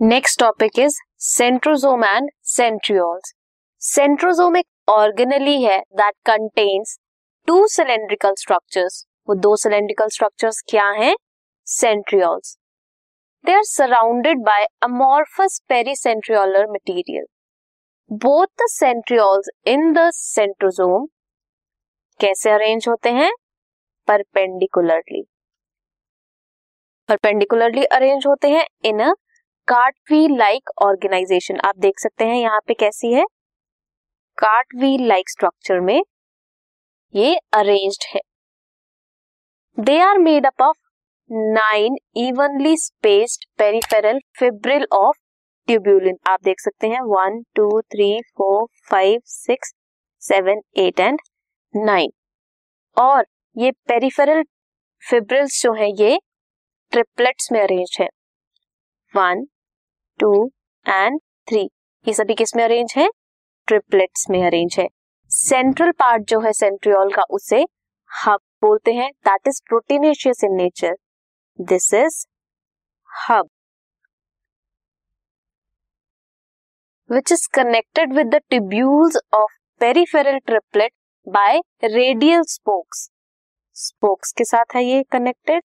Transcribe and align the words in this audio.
Next 0.00 0.38
topic 0.40 0.78
is 0.78 0.96
centrosome 1.18 2.04
and 2.04 2.28
centrioles 2.46 3.32
centrosome 3.82 4.56
एक 4.56 4.66
organelle 4.88 5.62
है 5.62 5.78
that 5.96 6.14
contains 6.26 6.96
two 7.48 7.66
cylindrical 7.68 8.34
structures 8.38 9.04
वो 9.28 9.34
दो 9.38 9.54
cylindrical 9.56 10.08
structures 10.08 10.62
क्या 10.70 10.88
हैं? 11.00 11.14
Centrioles 11.66 12.56
they 13.44 13.54
are 13.54 13.64
surrounded 13.64 14.44
by 14.44 14.66
amorphous 14.82 15.60
pericentriolar 15.68 16.70
material 16.70 17.26
both 18.10 18.46
the 18.46 18.70
centrioles 18.70 19.50
in 19.66 19.92
the 19.92 20.10
centrosome 20.14 21.06
कैसे 22.20 22.50
arrange 22.50 22.88
होते 22.88 23.10
हैं? 23.12 23.32
Perpendicularly 24.08 25.28
perpendicularly 27.08 27.84
arrange 27.84 28.26
होते 28.26 28.48
हैं 28.50 28.66
in 28.84 29.00
a 29.02 29.14
cartwheel 29.68 30.36
like 30.38 30.70
organisation 30.82 31.58
आप 31.64 31.78
देख 31.78 31.98
सकते 31.98 32.24
हैं 32.24 32.34
यहाँ 32.34 32.60
पे 32.66 32.74
कैसी 32.74 33.12
है। 33.12 33.24
कार्टवील 34.38 35.06
लाइक 35.08 35.28
स्ट्रक्चर 35.30 35.80
में 35.80 36.00
ये 37.14 37.34
अरेंज्ड 37.54 38.04
है। 38.14 38.20
They 39.78 39.98
are 40.00 40.18
made 40.18 40.46
up 40.46 40.62
of 40.62 40.76
nine 41.30 41.96
evenly 42.18 42.76
spaced 42.76 43.44
peripheral 43.58 44.20
fibril 44.38 44.86
of 44.92 45.16
tubulin 45.68 46.16
आप 46.28 46.42
देख 46.44 46.60
सकते 46.60 46.88
हैं 46.88 47.00
one 47.06 47.40
two 47.56 47.68
three 47.82 48.10
four 48.38 48.66
five 48.90 49.20
six 49.26 49.74
seven 50.22 50.62
eight 50.78 51.00
and 51.00 51.20
nine 51.74 52.12
और 52.96 53.24
ये 53.56 53.70
पेरिफेरल 53.88 54.42
फिब्रिल्स 55.02 55.62
जो 55.62 55.72
है, 55.74 55.90
ये 55.92 56.18
ट्रिपलेट्स 56.92 57.52
में 57.52 57.60
अरेंज 57.60 57.96
है। 58.00 58.08
One 59.14 59.46
two 60.20 60.30
and 60.86 61.20
three. 61.48 61.62
ये 62.06 62.12
सभी 62.14 62.34
किसमें 62.34 62.62
अरेंज 62.64 62.94
है? 62.96 63.08
ट्रिपलेट्स 63.68 64.26
में 64.30 64.44
अरेंज 64.46 64.76
है। 64.78 64.86
सेंट्रल 65.30 65.90
पार्ट 65.98 66.28
जो 66.28 66.40
है 66.40 66.52
सेंट्रियोल 66.54 67.12
का, 67.12 67.22
उसे 67.30 67.64
हब 68.10 68.40
बोलते 68.62 68.92
हैं। 68.92 69.10
That 69.26 69.48
is 69.48 69.60
proteinaceous 69.68 70.44
in 70.44 70.56
nature 70.56 70.96
this 71.58 71.92
is 71.94 72.24
hub 73.08 73.48
which 77.10 77.32
is 77.32 77.48
connected 77.54 78.12
with 78.14 78.26
the 78.26 78.40
tubules 78.50 79.16
of 79.34 79.52
peripheral 79.80 80.38
triplet 80.46 80.92
by 81.26 81.60
radial 81.84 82.42
spokes 82.48 83.08
spokes 83.76 84.32
के 84.32 84.44
साथ 84.44 84.74
है 84.76 84.84
ये 84.84 85.02
connected 85.12 85.62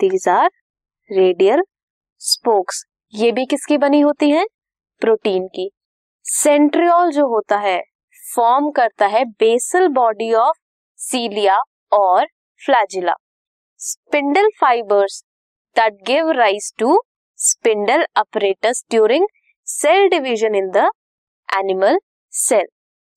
these 0.00 0.28
are 0.28 0.50
radial 1.10 1.62
spokes 2.20 2.84
ये 3.12 3.30
भी 3.32 3.44
किसकी 3.46 3.76
बनी 3.78 4.00
होती 4.00 4.30
है? 4.30 4.44
प्रोटीन 5.02 5.46
की। 5.46 5.70
सेंट्रियोल 6.24 7.10
जो 7.12 7.26
होता 7.26 7.56
है, 7.58 7.80
फॉर्म 8.22 8.70
करता 8.70 9.06
है 9.06 9.24
बेसल 9.24 9.88
बॉडी 9.88 10.32
ऑफ़ 10.34 10.56
सीलिया 11.00 11.58
और 11.92 12.26
flagella. 12.60 13.14
Spindle 13.80 14.48
fibres 14.60 15.22
that 15.76 16.02
give 16.06 16.30
rise 16.30 16.72
to 16.78 16.98
spindle 17.38 18.04
apparatus 18.16 18.84
during 18.90 19.26
cell 19.66 20.08
division 20.08 20.54
in 20.54 20.70
the 20.70 20.88
animal 21.48 21.98
cell. 22.32 22.66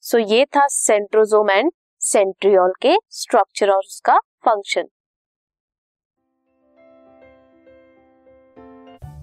So 0.04 0.18
ये 0.18 0.46
था 0.56 0.68
सेंट्रोजोम 0.72 1.50
एंड 1.52 1.72
सेंट्रियोल 2.02 2.74
के 2.82 2.98
स्ट्रक्चर 3.12 3.70
और 3.70 3.80
उसका 3.80 4.18
function. 4.46 4.88